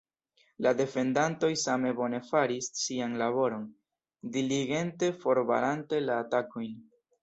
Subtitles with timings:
[0.65, 3.71] La defendantoj same bone faris sian laboron,
[4.41, 6.79] diligente forbarante la atakojn.